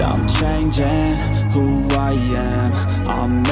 [0.00, 1.16] I'm changing
[1.50, 2.72] who I am.
[3.06, 3.42] I'm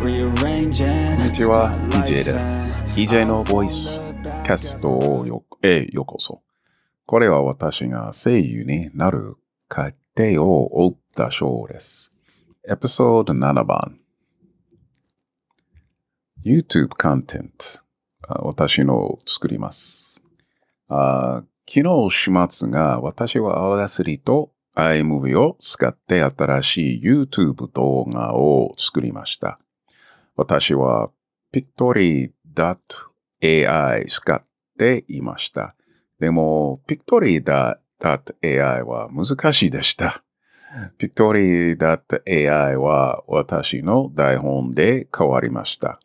[0.00, 2.68] ブこんにちは、DJ です。
[2.94, 4.00] DJ のボイス
[4.44, 6.42] キャストをよ、え、ようこそ。
[7.06, 9.36] これは私が声優になる
[9.68, 12.12] 過程を追ったショーです。
[12.68, 13.98] エピソード7番。
[16.44, 17.80] YouTube コンテンツ。
[18.28, 20.20] 私の作ります。
[20.88, 29.58] あ昨日始末が私は Audacity と iMovie を使って新しい YouTube 動画を作りました。
[30.36, 31.10] 私は
[31.52, 32.34] Pictory.ai
[34.06, 34.44] 使っ
[34.78, 35.74] ていました。
[36.20, 40.22] でも Pictory.ai は難しいでした。
[41.00, 45.98] Pictory.ai は私の台本で変わりました。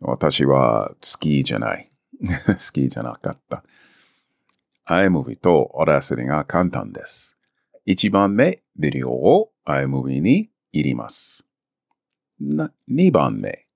[0.00, 1.90] 私は好きじゃない。
[2.24, 3.64] 好きじゃなかった。
[4.90, 7.38] iMovie と Audacity が簡単です。
[7.86, 11.46] 1番目、ビデオを iMovie に入れます。
[12.42, 13.68] 2番目、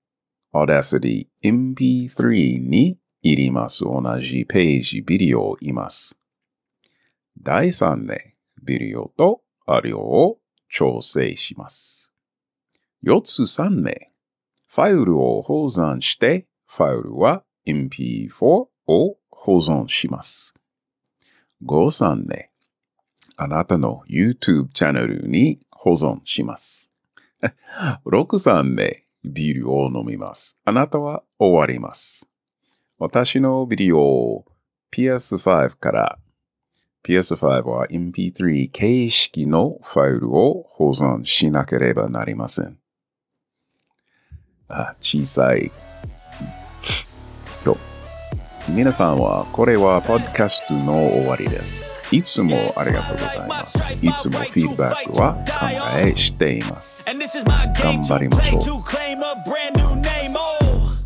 [0.53, 3.85] Audacity MP3 に入れます。
[3.85, 6.19] 同じページ、ビデオをいます。
[7.41, 10.39] 第3目、ビデオとアディオを
[10.69, 12.11] 調整します。
[13.05, 14.11] 4つ3目、
[14.67, 18.69] ファイルを保存して、ファイルは MP4 を
[19.29, 20.54] 保存します。
[21.63, 22.51] 5、3目、
[23.37, 26.91] あなたの YouTube チャンネルに保存します。
[27.41, 30.57] 6、3目、ビールを飲みます。
[30.65, 32.27] あなたは終わります。
[32.99, 34.45] 私のビデオを
[34.91, 36.19] PS5 から
[37.03, 42.79] PS5 は MP3 形式のファイルを保存しなければなりません。
[44.67, 45.71] あ小さい。
[48.64, 48.64] よ。
[48.68, 51.98] 皆さんは、これはポッドキャストの終わりです。
[52.12, 53.92] いつもありがとうございます。
[53.94, 57.08] いつもフィードバックは考えしています。
[57.10, 60.34] And this is my game to 頑張りましょ play う to claim a brand new name.
[60.36, 60.96] Oh,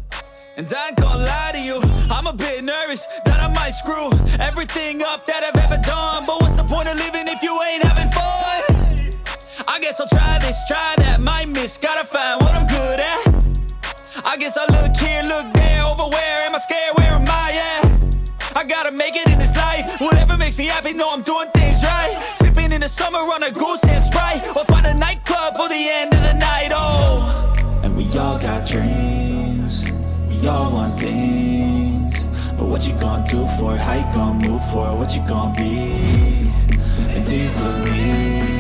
[0.57, 1.81] and I ain't gonna lie to you,
[2.11, 6.27] I'm a bit nervous that I might screw everything up that I've ever done.
[6.27, 9.15] But what's the point of living if you ain't having fun?
[9.67, 12.38] I guess I'll try this, try that, might miss, gotta find
[14.40, 16.98] Guess I look here, look there, over where am I scared?
[16.98, 18.56] Where am I at?
[18.56, 20.00] I gotta make it in this life.
[20.00, 22.18] Whatever makes me happy, know I'm doing things right.
[22.36, 25.90] Sipping in the summer on a goose and sprite, or find a nightclub for the
[25.90, 26.72] end of the night.
[26.72, 29.92] Oh, and we all got dreams.
[30.30, 32.24] We all want things.
[32.58, 33.82] But what you gonna do for it?
[33.82, 34.96] How you gonna move for it?
[34.96, 36.50] What you gonna be?
[37.10, 38.59] And do you believe